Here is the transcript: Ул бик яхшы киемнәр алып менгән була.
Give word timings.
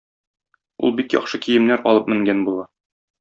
Ул 0.87 0.95
бик 0.99 1.13
яхшы 1.17 1.39
киемнәр 1.43 1.83
алып 1.91 2.09
менгән 2.15 2.43
була. 2.49 2.67